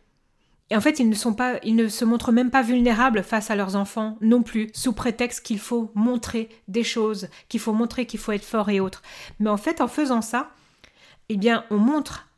Et 0.70 0.78
en 0.78 0.80
fait, 0.80 1.02
ils 1.02 1.10
ne 1.10 1.14
sont 1.14 1.34
pas, 1.34 1.60
ils 1.62 1.76
ne 1.76 1.90
se 1.90 2.06
montrent 2.06 2.32
même 2.32 2.50
pas 2.50 2.62
vulnérables 2.62 3.22
face 3.22 3.52
à 3.52 3.58
leurs 3.58 3.76
enfants 3.76 4.18
non 4.22 4.44
plus, 4.44 4.70
sous 4.74 4.94
prétexte 4.94 5.46
qu'il 5.46 5.60
faut 5.60 5.92
montrer 5.94 6.48
des 6.70 6.86
choses, 6.86 7.28
qu'il 7.50 7.60
faut 7.60 7.74
montrer 7.74 8.06
qu'il 8.06 8.22
faut 8.22 8.32
être 8.32 8.46
fort 8.46 8.70
et 8.70 8.80
autres. 8.80 9.02
Mais 9.42 9.50
en 9.50 9.58
fait, 9.58 9.82
en 9.82 9.90
faisant 9.90 10.22
ça, 10.22 10.52
eh 11.28 11.36
bien, 11.36 11.66
on 11.70 11.80
montre 11.80 12.30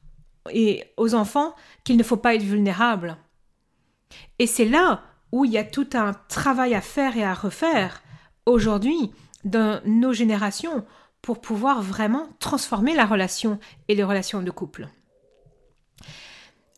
et 0.52 0.84
aux 0.98 1.16
enfants 1.16 1.56
qu'il 1.84 1.98
ne 1.98 2.04
faut 2.04 2.18
pas 2.18 2.36
être 2.36 2.44
vulnérable. 2.44 3.18
Et 4.40 4.48
c'est 4.48 4.66
là 4.66 5.04
où 5.32 5.46
il 5.46 5.52
y 5.52 5.58
a 5.58 5.64
tout 5.64 5.90
un 5.94 6.14
travail 6.28 6.76
à 6.76 6.82
faire 6.82 7.18
et 7.18 7.24
à 7.24 7.34
refaire 7.34 8.02
aujourd'hui 8.46 9.12
dans 9.44 9.82
nos 9.86 10.14
générations 10.14 10.86
pour 11.22 11.42
pouvoir 11.42 11.82
vraiment 11.82 12.30
transformer 12.40 12.94
la 12.94 13.06
relation 13.06 13.60
et 13.88 13.96
les 13.96 14.04
relations 14.04 14.44
de 14.44 14.52
couple. 14.52 14.88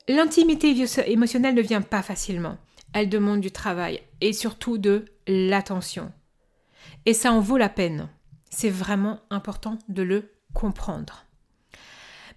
L'intimité 0.08 0.74
émotionnelle 1.08 1.56
ne 1.56 1.62
vient 1.62 1.82
pas 1.82 2.02
facilement. 2.02 2.58
Elle 2.94 3.10
demande 3.10 3.42
du 3.42 3.52
travail 3.52 4.02
et 4.22 4.32
surtout 4.32 4.78
de 4.78 5.06
l'attention. 5.28 6.14
Et 7.06 7.14
ça 7.14 7.34
en 7.34 7.42
vaut 7.42 7.58
la 7.58 7.70
peine. 7.70 8.10
C'est 8.50 8.70
vraiment 8.70 9.20
important 9.30 9.78
de 9.90 10.04
le 10.04 10.32
comprendre. 10.54 11.27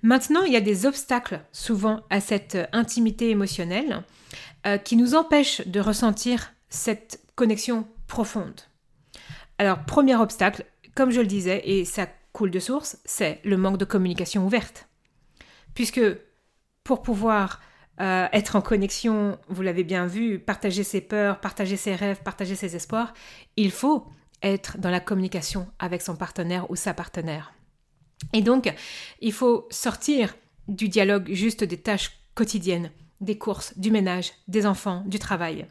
Maintenant, 0.02 0.42
il 0.44 0.52
y 0.52 0.56
a 0.56 0.60
des 0.60 0.86
obstacles 0.86 1.40
souvent 1.52 2.00
à 2.08 2.20
cette 2.20 2.56
intimité 2.72 3.30
émotionnelle 3.30 4.02
euh, 4.66 4.78
qui 4.78 4.96
nous 4.96 5.14
empêchent 5.14 5.66
de 5.66 5.80
ressentir 5.80 6.52
cette 6.68 7.20
connexion 7.34 7.86
profonde. 8.06 8.62
Alors, 9.58 9.84
premier 9.84 10.16
obstacle, 10.16 10.64
comme 10.94 11.10
je 11.10 11.20
le 11.20 11.26
disais, 11.26 11.62
et 11.64 11.84
ça 11.84 12.06
coule 12.32 12.50
de 12.50 12.60
source, 12.60 12.98
c'est 13.04 13.40
le 13.44 13.56
manque 13.56 13.78
de 13.78 13.84
communication 13.84 14.46
ouverte. 14.46 14.88
Puisque 15.74 16.00
pour 16.84 17.02
pouvoir 17.02 17.60
euh, 18.00 18.26
être 18.32 18.56
en 18.56 18.62
connexion, 18.62 19.38
vous 19.48 19.62
l'avez 19.62 19.84
bien 19.84 20.06
vu, 20.06 20.38
partager 20.38 20.82
ses 20.82 21.02
peurs, 21.02 21.40
partager 21.40 21.76
ses 21.76 21.94
rêves, 21.94 22.22
partager 22.22 22.54
ses 22.54 22.74
espoirs, 22.74 23.12
il 23.56 23.70
faut 23.70 24.06
être 24.42 24.78
dans 24.78 24.90
la 24.90 25.00
communication 25.00 25.68
avec 25.78 26.00
son 26.00 26.16
partenaire 26.16 26.70
ou 26.70 26.76
sa 26.76 26.94
partenaire. 26.94 27.52
Et 28.32 28.42
donc, 28.42 28.72
il 29.20 29.32
faut 29.32 29.66
sortir 29.70 30.34
du 30.68 30.88
dialogue 30.88 31.30
juste 31.32 31.64
des 31.64 31.78
tâches 31.78 32.12
quotidiennes, 32.34 32.90
des 33.20 33.38
courses, 33.38 33.76
du 33.78 33.90
ménage, 33.90 34.32
des 34.48 34.66
enfants, 34.66 35.02
du 35.06 35.18
travail. 35.18 35.66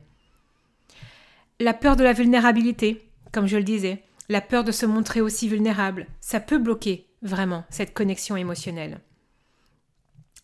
La 1.59 1.73
peur 1.73 1.95
de 1.95 2.03
la 2.03 2.13
vulnérabilité, 2.13 3.09
comme 3.31 3.47
je 3.47 3.57
le 3.57 3.63
disais, 3.63 4.03
la 4.29 4.41
peur 4.41 4.63
de 4.63 4.71
se 4.71 4.85
montrer 4.85 5.21
aussi 5.21 5.47
vulnérable, 5.47 6.07
ça 6.21 6.39
peut 6.39 6.59
bloquer 6.59 7.07
vraiment 7.21 7.65
cette 7.69 7.93
connexion 7.93 8.35
émotionnelle. 8.37 9.01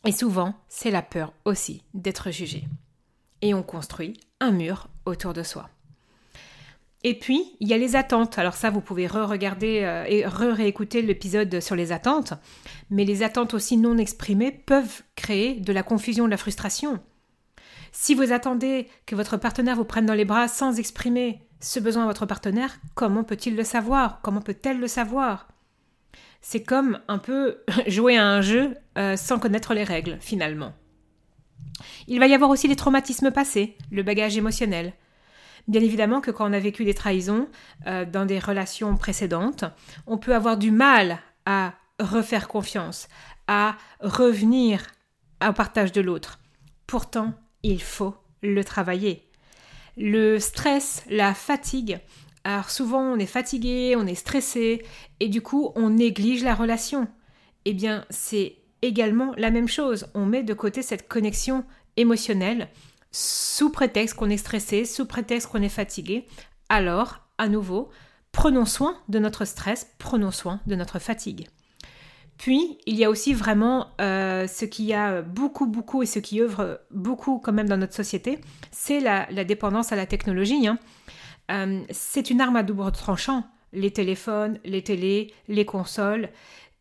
Et 0.06 0.12
souvent, 0.12 0.56
c'est 0.68 0.92
la 0.92 1.02
peur 1.02 1.34
aussi 1.46 1.84
d'être 1.94 2.32
jugé. 2.32 2.64
Et 3.42 3.54
on 3.54 3.64
construit 3.64 4.20
un 4.40 4.52
mur 4.52 4.88
autour 5.06 5.34
de 5.34 5.44
soi. 5.44 5.70
Et 7.08 7.14
puis, 7.14 7.56
il 7.60 7.68
y 7.68 7.74
a 7.76 7.78
les 7.78 7.96
attentes. 7.96 8.40
Alors 8.40 8.56
ça, 8.56 8.72
vous 8.72 8.82
pouvez 8.82 9.06
re-regarder 9.06 9.82
euh, 9.84 10.06
et 10.08 10.26
re-réécouter 10.26 11.04
l'épisode 11.04 11.60
sur 11.60 11.76
les 11.76 11.92
attentes. 11.92 12.34
Mais 12.90 13.06
les 13.06 13.22
attentes 13.22 13.54
aussi 13.54 13.78
non 13.78 14.00
exprimées 14.00 14.52
peuvent 14.52 15.04
créer 15.16 15.54
de 15.60 15.72
la 15.72 15.84
confusion, 15.84 16.26
de 16.26 16.32
la 16.32 16.38
frustration. 16.38 17.00
Si 17.92 18.16
vous 18.16 18.32
attendez 18.32 18.88
que 19.06 19.16
votre 19.16 19.38
partenaire 19.38 19.76
vous 19.76 19.86
prenne 19.86 20.08
dans 20.08 20.16
les 20.16 20.26
bras 20.26 20.48
sans 20.48 20.80
exprimer 20.80 21.42
ce 21.60 21.80
besoin 21.80 22.06
à 22.06 22.08
votre 22.08 22.26
partenaire, 22.26 22.80
comment 22.96 23.24
peut-il 23.24 23.56
le 23.56 23.64
savoir? 23.64 24.20
Comment 24.24 24.42
peut-elle 24.42 24.80
le 24.80 24.88
savoir? 24.88 25.48
C'est 26.42 26.64
comme 26.64 27.02
un 27.08 27.20
peu 27.20 27.60
jouer 27.86 28.18
à 28.18 28.26
un 28.26 28.42
jeu 28.42 28.78
euh, 28.98 29.16
sans 29.16 29.38
connaître 29.38 29.76
les 29.76 29.84
règles, 29.84 30.18
finalement. 30.22 30.74
Il 32.08 32.18
va 32.20 32.26
y 32.26 32.34
avoir 32.34 32.50
aussi 32.50 32.68
les 32.68 32.76
traumatismes 32.76 33.30
passés, 33.30 33.78
le 33.92 34.02
bagage 34.02 34.38
émotionnel. 34.38 34.94
Bien 35.68 35.82
évidemment 35.82 36.22
que 36.22 36.32
quand 36.32 36.50
on 36.50 36.54
a 36.54 36.60
vécu 36.60 36.86
des 36.86 36.94
trahisons 36.94 37.48
euh, 37.88 38.06
dans 38.06 38.26
des 38.26 38.40
relations 38.40 38.96
précédentes, 38.98 39.66
on 40.06 40.18
peut 40.18 40.36
avoir 40.36 40.58
du 40.58 40.72
mal 40.72 41.20
à 41.46 41.74
refaire 42.00 42.48
confiance, 42.48 43.08
à 43.48 43.78
revenir 44.00 44.86
au 45.48 45.54
partage 45.54 45.92
de 45.92 46.02
l'autre. 46.02 46.40
Pourtant, 46.88 47.34
il 47.64 47.82
faut 47.82 48.16
le 48.44 48.64
travailler. 48.64 49.28
Le 49.98 50.40
stress, 50.40 51.04
la 51.10 51.34
fatigue, 51.34 52.00
alors 52.44 52.70
souvent 52.70 53.02
on 53.02 53.18
est 53.18 53.26
fatigué, 53.26 53.96
on 53.98 54.06
est 54.06 54.16
stressé, 54.16 54.86
et 55.20 55.30
du 55.30 55.42
coup 55.42 55.72
on 55.76 55.90
néglige 55.90 56.44
la 56.44 56.54
relation. 56.54 57.08
Eh 57.66 57.74
bien 57.74 58.06
c'est 58.10 58.58
également 58.82 59.34
la 59.38 59.50
même 59.50 59.68
chose, 59.68 60.08
on 60.14 60.26
met 60.26 60.44
de 60.44 60.54
côté 60.54 60.82
cette 60.82 61.08
connexion 61.08 61.66
émotionnelle 61.98 62.68
sous 63.16 63.70
prétexte 63.70 64.16
qu'on 64.16 64.30
est 64.30 64.36
stressé, 64.36 64.84
sous 64.84 65.06
prétexte 65.06 65.48
qu'on 65.48 65.62
est 65.62 65.70
fatigué. 65.70 66.28
Alors, 66.68 67.22
à 67.38 67.48
nouveau, 67.48 67.90
prenons 68.34 68.66
soin 68.66 68.98
de 69.08 69.20
notre 69.20 69.46
stress, 69.46 69.90
prenons 70.00 70.32
soin 70.32 70.60
de 70.68 70.76
notre 70.76 71.00
fatigue. 71.00 71.48
Puis, 72.38 72.78
il 72.86 72.98
y 72.98 73.06
a 73.06 73.10
aussi 73.10 73.34
vraiment 73.34 73.88
euh, 74.02 74.48
ce 74.48 74.66
qui 74.66 74.94
a 74.94 75.22
beaucoup, 75.22 75.66
beaucoup 75.66 76.04
et 76.04 76.06
ce 76.06 76.20
qui 76.20 76.42
œuvre 76.42 76.82
beaucoup 76.92 77.40
quand 77.40 77.54
même 77.54 77.70
dans 77.70 77.78
notre 77.78 77.94
société, 77.94 78.42
c'est 78.72 79.00
la, 79.00 79.46
dépendance 79.46 79.94
à 79.94 79.96
la 79.96 80.06
technologie. 80.06 80.68
Hein. 80.68 80.78
Euh, 81.52 81.86
c'est 81.92 82.30
une 82.30 82.42
arme 82.42 82.58
à 82.58 82.64
double 82.64 82.92
tranchant. 82.92 83.46
Les 83.72 83.92
téléphones, 83.92 84.60
les 84.66 84.84
télés, 84.84 85.34
les 85.48 85.64
consoles, 85.64 86.28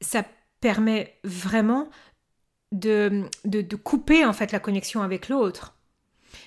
ça 0.00 0.24
permet 0.60 1.16
vraiment 1.22 1.88
de, 2.72 3.22
de 3.44 3.76
couper 3.76 4.24
en 4.24 4.32
fait 4.32 4.50
la 4.50 4.58
connexion 4.58 5.00
avec 5.00 5.28
l'autre. 5.28 5.74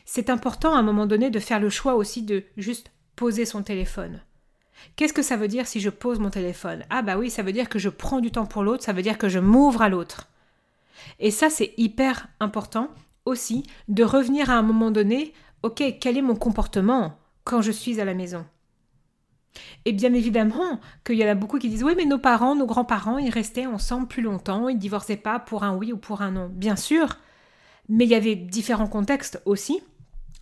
C'est 0.06 0.30
important 0.30 0.76
à 0.76 0.80
un 0.80 0.84
moment 0.84 1.06
donné 1.06 1.30
de 1.30 1.40
faire 1.40 1.60
le 1.60 1.70
choix 1.70 1.96
aussi 1.96 2.22
de 2.22 2.44
juste 2.58 2.92
poser 3.16 3.46
son 3.46 3.64
téléphone. 3.64 4.22
Qu'est-ce 4.96 5.14
que 5.14 5.24
ça 5.24 5.38
veut 5.38 5.48
dire 5.48 5.68
si 5.68 5.80
je 5.80 5.90
pose 5.90 6.20
mon 6.20 6.30
téléphone? 6.30 6.84
Ah 6.90 7.02
bah 7.02 7.18
oui, 7.18 7.30
ça 7.30 7.44
veut 7.44 7.52
dire 7.52 7.70
que 7.70 7.80
je 7.80 7.90
prends 7.90 8.20
du 8.20 8.32
temps 8.32 8.46
pour 8.46 8.64
l'autre, 8.64 8.84
ça 8.84 8.94
veut 8.94 9.02
dire 9.02 9.18
que 9.18 9.30
je 9.30 9.40
m'ouvre 9.40 9.82
à 9.82 9.90
l'autre. 9.90 10.28
Et 11.20 11.32
ça, 11.32 11.50
c'est 11.50 11.74
hyper 11.78 12.28
important 12.40 12.90
aussi 13.26 13.64
de 13.88 14.04
revenir 14.04 14.50
à 14.50 14.56
un 14.56 14.62
moment 14.62 14.92
donné, 14.92 15.34
ok, 15.64 15.84
quel 16.00 16.18
est 16.18 16.22
mon 16.22 16.36
comportement 16.36 17.18
quand 17.44 17.62
je 17.62 17.72
suis 17.72 18.00
à 18.00 18.06
la 18.06 18.14
maison? 18.14 18.46
Et 19.86 19.92
bien 19.92 20.14
évidemment 20.14 20.80
qu'il 21.04 21.18
y 21.18 21.26
en 21.26 21.30
a 21.30 21.36
beaucoup 21.36 21.58
qui 21.58 21.70
disent 21.70 21.84
oui 21.84 21.94
mais 21.98 22.06
nos 22.06 22.20
parents, 22.20 22.56
nos 22.56 22.68
grands-parents, 22.68 23.18
ils 23.18 23.32
restaient 23.32 23.66
ensemble 23.66 24.08
plus 24.08 24.22
longtemps, 24.22 24.70
ils 24.70 24.78
divorçaient 24.78 25.18
pas 25.18 25.40
pour 25.40 25.64
un 25.64 25.76
oui 25.76 25.92
ou 25.92 25.98
pour 25.98 26.22
un 26.22 26.32
non. 26.32 26.50
Bien 26.54 26.76
sûr, 26.76 27.18
mais 27.90 28.06
il 28.06 28.10
y 28.10 28.16
avait 28.16 28.36
différents 28.36 28.88
contextes 28.88 29.42
aussi. 29.46 29.82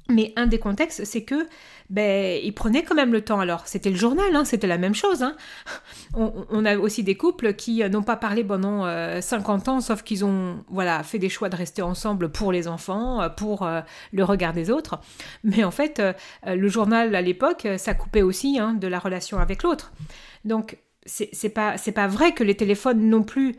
Mais 0.07 0.33
un 0.35 0.45
des 0.45 0.59
contextes, 0.59 1.03
c'est 1.03 1.23
que 1.23 1.47
ben, 1.89 2.39
ils 2.43 2.53
prenaient 2.53 2.83
quand 2.83 2.93
même 2.93 3.11
le 3.11 3.21
temps. 3.21 3.39
Alors, 3.39 3.65
c'était 3.65 3.89
le 3.89 3.95
journal, 3.95 4.35
hein, 4.35 4.45
c'était 4.45 4.67
la 4.67 4.77
même 4.77 4.93
chose. 4.93 5.23
Hein. 5.23 5.35
On, 6.13 6.63
a 6.63 6.77
aussi 6.77 7.03
des 7.03 7.15
couples 7.15 7.55
qui 7.55 7.87
n'ont 7.89 8.03
pas 8.03 8.15
parlé 8.15 8.43
pendant 8.43 8.85
50 9.19 9.67
euh, 9.67 9.71
ans, 9.71 9.81
sauf 9.81 10.03
qu'ils 10.03 10.23
ont 10.23 10.63
voilà, 10.69 11.01
fait 11.01 11.17
des 11.17 11.29
choix 11.29 11.49
de 11.49 11.55
rester 11.55 11.81
ensemble 11.81 12.29
pour 12.29 12.51
les 12.51 12.67
enfants, 12.67 13.21
euh, 13.21 13.29
pour 13.29 13.63
euh, 13.63 13.81
le 14.13 14.23
regard 14.23 14.53
des 14.53 14.69
autres. 14.69 14.99
Mais 15.43 15.63
en 15.63 15.71
fait, 15.71 16.01
le 16.45 16.67
journal 16.67 17.15
à 17.15 17.21
l'époque, 17.21 17.67
ça 17.77 17.95
coupait 17.95 18.21
aussi 18.21 18.59
hein, 18.59 18.73
de 18.73 18.87
la 18.87 18.99
relation 18.99 19.39
avec 19.39 19.63
l'autre. 19.63 19.91
Donc, 20.43 20.77
c'est 21.05 21.49
pas, 21.49 21.75
pas 21.77 22.07
vrai 22.07 22.33
que 22.33 22.43
les 22.43 22.57
téléphones 22.57 23.09
non 23.09 23.23
plus 23.23 23.55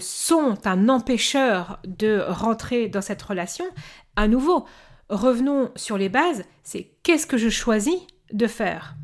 sont 0.00 0.58
un 0.64 0.88
empêcheur 0.88 1.80
de 1.86 2.24
rentrer 2.26 2.88
dans 2.88 3.02
cette 3.02 3.22
relation. 3.22 3.66
À 4.16 4.28
nouveau, 4.28 4.66
revenons 5.08 5.70
sur 5.76 5.98
les 5.98 6.08
bases, 6.08 6.44
c'est 6.62 6.92
qu'est-ce 7.02 7.26
que 7.26 7.36
je 7.36 7.48
choisis 7.48 7.98
de 8.32 8.46
faire? 8.46 8.94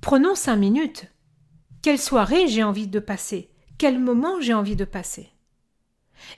Prenons 0.00 0.34
cinq 0.34 0.56
minutes. 0.56 1.06
Quelle 1.82 1.98
soirée 1.98 2.48
j'ai 2.48 2.62
envie 2.62 2.86
de 2.86 2.98
passer? 2.98 3.50
Quel 3.78 3.98
moment 3.98 4.40
j'ai 4.40 4.54
envie 4.54 4.76
de 4.76 4.84
passer? 4.84 5.28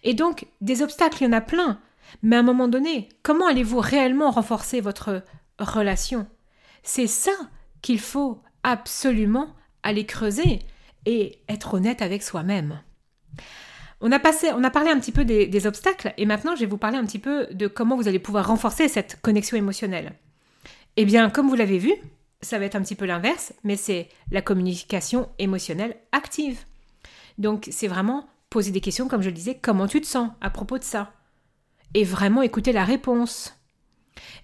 Et 0.02 0.14
donc, 0.14 0.46
des 0.60 0.82
obstacles, 0.82 1.22
il 1.22 1.26
y 1.26 1.28
en 1.28 1.32
a 1.32 1.40
plein. 1.40 1.80
Mais 2.22 2.36
à 2.36 2.40
un 2.40 2.42
moment 2.42 2.68
donné, 2.68 3.08
comment 3.22 3.46
allez-vous 3.46 3.80
réellement 3.80 4.30
renforcer 4.30 4.80
votre 4.80 5.22
relation? 5.58 6.26
C'est 6.82 7.06
ça 7.06 7.32
qu'il 7.82 8.00
faut 8.00 8.42
absolument 8.62 9.54
aller 9.86 10.04
creuser 10.04 10.58
et 11.06 11.38
être 11.48 11.74
honnête 11.74 12.02
avec 12.02 12.22
soi-même. 12.22 12.82
On 14.00 14.12
a, 14.12 14.18
passé, 14.18 14.50
on 14.52 14.64
a 14.64 14.70
parlé 14.70 14.90
un 14.90 14.98
petit 14.98 15.12
peu 15.12 15.24
des, 15.24 15.66
obstacles 15.66 16.12
et 16.18 16.26
maintenant 16.26 16.54
je 16.54 16.60
vais 16.60 16.66
vous 16.66 16.76
parler 16.76 16.98
un 16.98 17.06
petit 17.06 17.20
peu 17.20 17.46
de 17.52 17.66
comment 17.66 17.96
vous 17.96 18.08
allez 18.08 18.18
pouvoir 18.18 18.48
renforcer 18.48 18.88
cette 18.88 19.20
connexion 19.22 19.56
émotionnelle. 19.56 20.12
Eh 20.96 21.04
bien, 21.04 21.30
comme 21.30 21.48
vous 21.48 21.54
l'avez 21.54 21.78
vu, 21.78 21.92
ça 22.42 22.58
va 22.58 22.66
être 22.66 22.76
un 22.76 22.82
petit 22.82 22.94
peu 22.94 23.06
l'inverse, 23.06 23.54
mais 23.64 23.76
c'est 23.76 24.08
la 24.30 24.42
communication 24.42 25.28
émotionnelle 25.38 25.96
active. 26.12 26.58
Donc, 27.38 27.68
c'est 27.70 27.88
vraiment 27.88 28.28
poser 28.50 28.70
des 28.70 28.80
questions, 28.80 29.08
comme 29.08 29.22
je 29.22 29.28
le 29.28 29.34
disais, 29.34 29.58
comment 29.60 29.86
tu 29.86 30.00
te 30.00 30.06
sens 30.06 30.30
à 30.40 30.50
propos 30.50 30.78
de 30.78 30.84
ça? 30.84 31.12
Et 31.94 32.04
vraiment 32.04 32.42
écouter 32.42 32.72
la 32.72 32.84
réponse. 32.84 33.54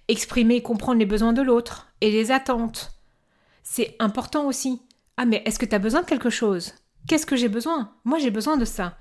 Exprimer 0.07 0.55
et 0.55 0.61
comprendre 0.61 0.99
les 0.99 1.05
besoins 1.05 1.33
de 1.33 1.41
l'autre 1.41 1.93
et 2.01 2.11
les 2.11 2.31
attentes. 2.31 2.91
C'est 3.63 3.95
important 3.99 4.45
aussi. 4.45 4.81
Ah, 5.17 5.25
mais 5.25 5.41
est-ce 5.45 5.59
que 5.59 5.65
tu 5.65 5.75
as 5.75 5.79
besoin 5.79 6.01
de 6.01 6.07
quelque 6.07 6.29
chose? 6.29 6.73
Qu'est-ce 7.07 7.25
que 7.25 7.35
j'ai 7.35 7.49
besoin? 7.49 7.93
Moi, 8.03 8.19
j'ai 8.19 8.31
besoin 8.31 8.57
de 8.57 8.65
ça. 8.65 8.97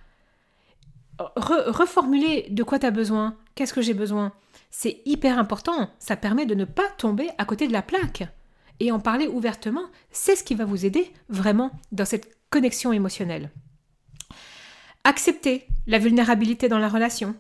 reformuler 1.36 2.48
de 2.50 2.62
quoi 2.62 2.78
tu 2.78 2.86
as 2.86 2.90
besoin. 2.90 3.36
Qu'est-ce 3.54 3.74
que 3.74 3.82
j'ai 3.82 3.94
besoin? 3.94 4.32
C'est 4.70 5.02
hyper 5.04 5.38
important. 5.38 5.90
Ça 5.98 6.16
permet 6.16 6.46
de 6.46 6.54
ne 6.54 6.64
pas 6.64 6.88
tomber 6.98 7.30
à 7.38 7.44
côté 7.44 7.68
de 7.68 7.72
la 7.72 7.82
plaque. 7.82 8.24
Et 8.80 8.90
en 8.90 8.98
parler 8.98 9.28
ouvertement, 9.28 9.84
c'est 10.10 10.36
ce 10.36 10.44
qui 10.44 10.54
va 10.54 10.64
vous 10.64 10.84
aider 10.84 11.12
vraiment 11.28 11.70
dans 11.92 12.04
cette 12.04 12.36
connexion 12.50 12.92
émotionnelle. 12.92 13.50
Accepter 15.04 15.66
la 15.86 15.98
vulnérabilité 15.98 16.68
dans 16.68 16.78
la 16.78 16.88
relation. 16.88 17.34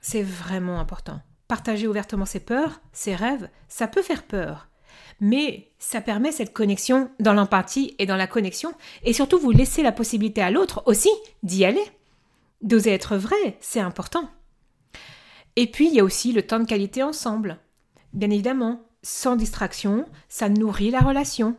C'est 0.00 0.22
vraiment 0.22 0.80
important. 0.80 1.20
Partager 1.48 1.86
ouvertement 1.86 2.26
ses 2.26 2.40
peurs, 2.40 2.80
ses 2.92 3.14
rêves, 3.14 3.48
ça 3.68 3.88
peut 3.88 4.02
faire 4.02 4.24
peur 4.24 4.68
mais 5.20 5.70
ça 5.78 6.00
permet 6.00 6.32
cette 6.32 6.52
connexion 6.52 7.10
dans 7.20 7.32
l'empathie 7.32 7.94
et 7.98 8.06
dans 8.06 8.16
la 8.16 8.26
connexion, 8.26 8.72
et 9.04 9.12
surtout 9.12 9.38
vous 9.38 9.50
laissez 9.50 9.82
la 9.82 9.92
possibilité 9.92 10.42
à 10.42 10.50
l'autre 10.50 10.82
aussi 10.86 11.10
d'y 11.42 11.64
aller. 11.64 11.84
D'oser 12.62 12.90
être 12.90 13.16
vrai, 13.16 13.56
c'est 13.60 13.80
important. 13.80 14.28
Et 15.56 15.66
puis 15.66 15.88
il 15.88 15.94
y 15.94 16.00
a 16.00 16.04
aussi 16.04 16.32
le 16.32 16.42
temps 16.42 16.60
de 16.60 16.66
qualité 16.66 17.02
ensemble. 17.02 17.58
Bien 18.12 18.30
évidemment, 18.30 18.82
sans 19.02 19.36
distraction, 19.36 20.06
ça 20.28 20.48
nourrit 20.48 20.90
la 20.90 21.00
relation. 21.00 21.56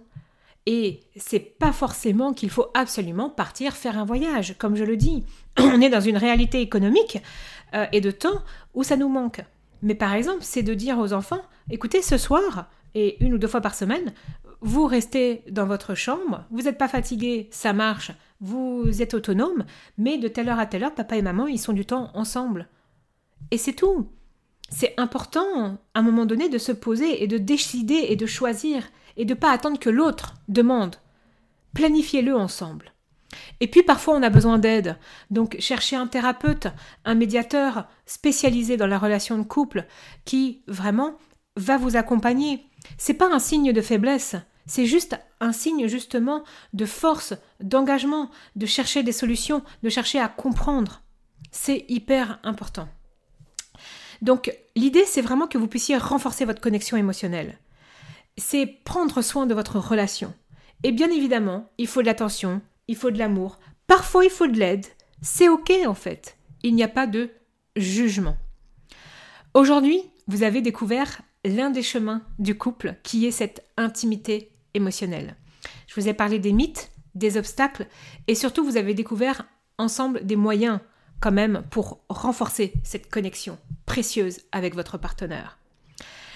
Et 0.65 0.99
c'est 1.15 1.39
pas 1.39 1.71
forcément 1.71 2.33
qu'il 2.33 2.49
faut 2.49 2.67
absolument 2.73 3.29
partir 3.29 3.73
faire 3.73 3.97
un 3.97 4.03
voyage, 4.03 4.55
comme 4.57 4.75
je 4.75 4.83
le 4.83 4.97
dis. 4.97 5.23
On 5.57 5.81
est 5.81 5.89
dans 5.89 6.01
une 6.01 6.17
réalité 6.17 6.61
économique 6.61 7.19
euh, 7.73 7.85
et 7.93 8.01
de 8.01 8.11
temps 8.11 8.43
où 8.73 8.83
ça 8.83 8.97
nous 8.97 9.07
manque. 9.07 9.41
Mais 9.81 9.95
par 9.95 10.13
exemple, 10.13 10.41
c'est 10.41 10.63
de 10.63 10.73
dire 10.73 10.99
aux 10.99 11.13
enfants, 11.13 11.41
écoutez, 11.69 12.01
ce 12.01 12.17
soir, 12.17 12.69
et 12.99 13.23
une 13.23 13.35
ou 13.35 13.37
deux 13.37 13.47
fois 13.47 13.61
par 13.61 13.75
semaine, 13.75 14.11
vous 14.61 14.87
restez 14.87 15.43
dans 15.51 15.67
votre 15.67 15.93
chambre, 15.93 16.45
vous 16.49 16.63
n'êtes 16.63 16.79
pas 16.79 16.87
fatigué, 16.87 17.47
ça 17.51 17.71
marche, 17.71 18.11
vous 18.41 19.03
êtes 19.03 19.13
autonome, 19.13 19.65
mais 19.99 20.17
de 20.17 20.27
telle 20.27 20.49
heure 20.49 20.57
à 20.57 20.65
telle 20.65 20.83
heure, 20.83 20.95
papa 20.95 21.15
et 21.15 21.21
maman, 21.21 21.45
ils 21.45 21.59
sont 21.59 21.73
du 21.73 21.85
temps 21.85 22.09
ensemble. 22.15 22.67
Et 23.51 23.59
c'est 23.59 23.73
tout. 23.73 24.09
C'est 24.69 24.95
important, 24.97 25.77
à 25.93 25.99
un 25.99 26.01
moment 26.01 26.25
donné, 26.25 26.49
de 26.49 26.57
se 26.57 26.71
poser 26.71 27.21
et 27.21 27.27
de 27.27 27.37
décider 27.37 28.07
et 28.09 28.15
de 28.15 28.25
choisir, 28.25 28.89
et 29.15 29.25
de 29.25 29.35
ne 29.35 29.39
pas 29.39 29.51
attendre 29.51 29.77
que 29.77 29.91
l'autre 29.91 30.33
demande. 30.47 30.95
Planifiez-le 31.75 32.35
ensemble. 32.35 32.93
Et 33.59 33.67
puis 33.67 33.83
parfois 33.83 34.15
on 34.15 34.23
a 34.23 34.31
besoin 34.31 34.57
d'aide. 34.57 34.97
Donc 35.29 35.55
cherchez 35.59 35.95
un 35.95 36.07
thérapeute, 36.07 36.67
un 37.05 37.13
médiateur 37.13 37.87
spécialisé 38.07 38.75
dans 38.75 38.87
la 38.87 38.97
relation 38.97 39.37
de 39.37 39.43
couple 39.43 39.85
qui 40.25 40.63
vraiment 40.67 41.17
va 41.57 41.77
vous 41.77 41.97
accompagner. 41.97 42.63
C'est 42.97 43.15
pas 43.15 43.33
un 43.33 43.39
signe 43.39 43.73
de 43.73 43.81
faiblesse, 43.81 44.35
c'est 44.65 44.85
juste 44.85 45.19
un 45.39 45.51
signe 45.51 45.87
justement 45.87 46.43
de 46.73 46.85
force, 46.85 47.33
d'engagement, 47.59 48.29
de 48.55 48.65
chercher 48.65 49.03
des 49.03 49.11
solutions, 49.11 49.63
de 49.83 49.89
chercher 49.89 50.19
à 50.19 50.27
comprendre. 50.27 51.01
C'est 51.51 51.85
hyper 51.89 52.39
important. 52.43 52.87
Donc 54.21 54.55
l'idée 54.75 55.05
c'est 55.05 55.21
vraiment 55.21 55.47
que 55.47 55.57
vous 55.57 55.67
puissiez 55.67 55.97
renforcer 55.97 56.45
votre 56.45 56.61
connexion 56.61 56.97
émotionnelle. 56.97 57.57
C'est 58.37 58.65
prendre 58.65 59.21
soin 59.21 59.45
de 59.45 59.53
votre 59.53 59.79
relation. 59.79 60.33
Et 60.83 60.91
bien 60.91 61.09
évidemment, 61.09 61.71
il 61.77 61.87
faut 61.87 62.01
de 62.01 62.05
l'attention, 62.05 62.61
il 62.87 62.95
faut 62.95 63.09
de 63.09 63.17
l'amour, 63.17 63.59
parfois 63.87 64.25
il 64.25 64.31
faut 64.31 64.47
de 64.47 64.59
l'aide. 64.59 64.85
C'est 65.21 65.49
ok 65.49 65.71
en 65.87 65.95
fait. 65.95 66.37
Il 66.63 66.75
n'y 66.75 66.83
a 66.83 66.87
pas 66.87 67.07
de 67.07 67.31
jugement. 67.75 68.37
Aujourd'hui, 69.53 70.01
vous 70.27 70.43
avez 70.43 70.61
découvert 70.61 71.21
l'un 71.49 71.69
des 71.69 71.83
chemins 71.83 72.21
du 72.39 72.57
couple 72.57 72.95
qui 73.03 73.25
est 73.25 73.31
cette 73.31 73.65
intimité 73.77 74.51
émotionnelle. 74.73 75.35
Je 75.87 75.99
vous 75.99 76.07
ai 76.07 76.13
parlé 76.13 76.39
des 76.39 76.53
mythes, 76.53 76.91
des 77.15 77.37
obstacles 77.37 77.87
et 78.27 78.35
surtout 78.35 78.63
vous 78.63 78.77
avez 78.77 78.93
découvert 78.93 79.45
ensemble 79.77 80.25
des 80.25 80.35
moyens 80.35 80.79
quand 81.19 81.31
même 81.31 81.63
pour 81.71 82.01
renforcer 82.09 82.73
cette 82.83 83.09
connexion 83.09 83.57
précieuse 83.85 84.41
avec 84.51 84.75
votre 84.75 84.97
partenaire. 84.97 85.57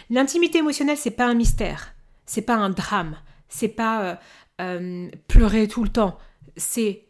L'intimité 0.10 0.60
émotionnelle 0.60 0.98
c'est 0.98 1.12
pas 1.12 1.28
un 1.28 1.36
mystère, 1.36 1.94
c'est 2.26 2.42
pas 2.42 2.56
un 2.56 2.70
drame, 2.70 3.18
c'est 3.48 3.68
pas 3.68 4.04
euh, 4.04 4.16
euh, 4.62 5.10
pleurer 5.28 5.68
tout 5.68 5.84
le 5.84 5.90
temps, 5.90 6.18
c'est 6.58 7.06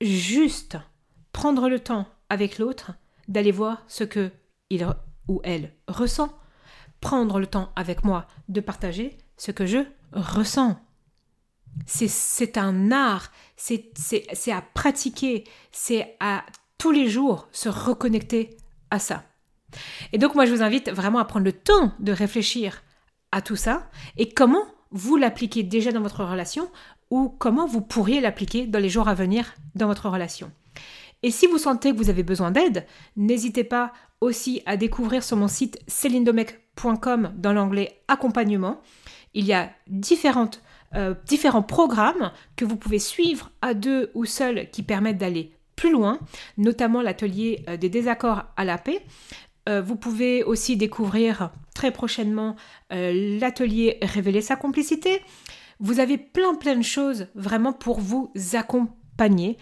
juste 0.00 0.78
prendre 1.32 1.68
le 1.68 1.78
temps 1.78 2.06
avec 2.28 2.58
l'autre 2.58 2.92
d'aller 3.28 3.52
voir 3.52 3.84
ce 3.88 4.04
que 4.04 4.30
il 4.70 4.86
ou 5.28 5.40
elle 5.44 5.72
ressent 5.86 6.36
prendre 7.02 7.38
le 7.38 7.46
temps 7.46 7.70
avec 7.76 8.04
moi 8.04 8.26
de 8.48 8.62
partager 8.62 9.18
ce 9.36 9.50
que 9.50 9.66
je 9.66 9.80
ressens. 10.12 10.80
C'est 11.86 12.56
un 12.56 12.90
art, 12.90 13.30
c'est 13.56 14.52
à 14.52 14.62
pratiquer, 14.62 15.44
c'est 15.70 16.16
à 16.20 16.44
tous 16.78 16.92
les 16.92 17.08
jours 17.08 17.48
se 17.52 17.68
reconnecter 17.68 18.56
à 18.90 18.98
ça. 18.98 19.24
Et 20.12 20.18
donc 20.18 20.34
moi 20.34 20.46
je 20.46 20.54
vous 20.54 20.62
invite 20.62 20.90
vraiment 20.90 21.18
à 21.18 21.24
prendre 21.24 21.44
le 21.44 21.52
temps 21.52 21.92
de 21.98 22.12
réfléchir 22.12 22.82
à 23.30 23.42
tout 23.42 23.56
ça 23.56 23.90
et 24.16 24.28
comment 24.32 24.64
vous 24.90 25.16
l'appliquez 25.16 25.62
déjà 25.62 25.92
dans 25.92 26.02
votre 26.02 26.24
relation 26.24 26.70
ou 27.10 27.28
comment 27.28 27.66
vous 27.66 27.80
pourriez 27.80 28.20
l'appliquer 28.20 28.66
dans 28.66 28.78
les 28.78 28.90
jours 28.90 29.08
à 29.08 29.14
venir 29.14 29.54
dans 29.74 29.86
votre 29.86 30.08
relation. 30.08 30.52
Et 31.22 31.30
si 31.30 31.46
vous 31.46 31.58
sentez 31.58 31.92
que 31.92 31.96
vous 31.96 32.10
avez 32.10 32.22
besoin 32.22 32.50
d'aide, 32.50 32.86
n'hésitez 33.16 33.64
pas 33.64 33.92
aussi 34.20 34.62
à 34.66 34.76
découvrir 34.76 35.22
sur 35.22 35.36
mon 35.36 35.48
site 35.48 35.78
dans 37.36 37.52
l'onglet 37.52 38.00
accompagnement. 38.08 38.80
Il 39.34 39.44
y 39.44 39.52
a 39.52 39.70
différentes, 39.86 40.62
euh, 40.94 41.14
différents 41.26 41.62
programmes 41.62 42.32
que 42.56 42.64
vous 42.64 42.76
pouvez 42.76 42.98
suivre 42.98 43.50
à 43.62 43.74
deux 43.74 44.10
ou 44.14 44.24
seuls 44.24 44.68
qui 44.70 44.82
permettent 44.82 45.18
d'aller 45.18 45.52
plus 45.76 45.90
loin, 45.90 46.18
notamment 46.58 47.02
l'atelier 47.02 47.64
euh, 47.68 47.76
des 47.76 47.88
désaccords 47.88 48.44
à 48.56 48.64
la 48.64 48.78
paix. 48.78 49.02
Euh, 49.68 49.80
vous 49.80 49.96
pouvez 49.96 50.42
aussi 50.42 50.76
découvrir 50.76 51.50
très 51.74 51.92
prochainement 51.92 52.56
l'atelier 52.90 53.98
Révéler 54.02 54.42
sa 54.42 54.56
complicité. 54.56 55.22
Vous 55.78 56.00
avez 56.00 56.18
plein 56.18 56.54
plein 56.54 56.76
de 56.76 56.82
choses 56.82 57.28
vraiment 57.34 57.72
pour 57.72 58.00
vous 58.00 58.30
accompagner 58.52 59.56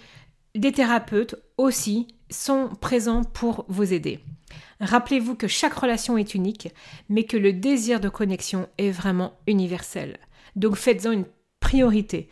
des 0.55 0.73
thérapeutes 0.73 1.37
aussi 1.57 2.09
sont 2.31 2.71
présents 2.81 3.25
pour 3.25 3.65
vous 3.69 3.93
aider. 3.93 4.21
Rappelez-vous 4.81 5.35
que 5.35 5.49
chaque 5.49 5.75
relation 5.75 6.17
est 6.17 6.35
unique, 6.35 6.69
mais 7.09 7.25
que 7.25 7.37
le 7.37 7.53
désir 7.53 8.01
de 8.01 8.09
connexion 8.09 8.69
est 8.79 8.91
vraiment 8.91 9.35
universel. 9.47 10.19
Donc 10.57 10.77
faites-en 10.77 11.13
une 11.13 11.27
priorité. 11.61 12.29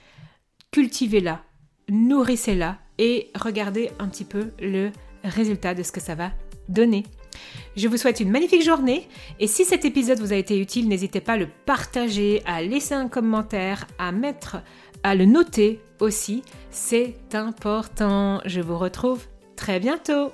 Cultivez-la, 0.71 1.43
nourrissez-la 1.89 2.79
et 2.99 3.31
regardez 3.35 3.91
un 3.99 4.09
petit 4.09 4.25
peu 4.25 4.51
le 4.61 4.91
résultat 5.25 5.75
de 5.75 5.83
ce 5.83 5.93
que 5.93 6.01
ça 6.01 6.15
va 6.15 6.33
donner. 6.69 7.05
Je 7.77 7.87
vous 7.87 7.97
souhaite 7.97 8.21
une 8.21 8.31
magnifique 8.31 8.65
journée 8.65 9.09
et 9.39 9.47
si 9.47 9.65
cet 9.65 9.85
épisode 9.85 10.19
vous 10.19 10.33
a 10.33 10.37
été 10.37 10.59
utile, 10.59 10.89
n'hésitez 10.89 11.21
pas 11.21 11.35
à 11.35 11.37
le 11.37 11.49
partager, 11.67 12.43
à 12.47 12.63
laisser 12.63 12.95
un 12.95 13.09
commentaire, 13.09 13.87
à 13.99 14.11
mettre 14.11 14.57
à 15.03 15.15
le 15.15 15.27
noter 15.27 15.81
aussi, 16.01 16.43
c'est 16.71 17.15
important. 17.33 18.41
Je 18.45 18.61
vous 18.61 18.77
retrouve 18.77 19.25
très 19.59 19.81
bientôt. 19.81 20.33